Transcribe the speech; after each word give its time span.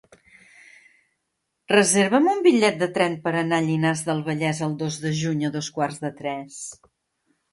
Reserva'm 1.71 2.29
un 2.31 2.39
bitllet 2.47 2.79
de 2.79 2.87
tren 2.95 3.17
per 3.27 3.33
anar 3.41 3.59
a 3.63 3.65
Llinars 3.67 4.01
del 4.09 4.25
Vallès 4.29 4.61
el 4.69 4.73
dos 4.79 4.97
de 5.05 5.11
juny 5.21 5.47
a 5.51 5.55
dos 5.59 5.71
quarts 5.79 6.03
de 6.07 6.13
tres. 6.23 6.57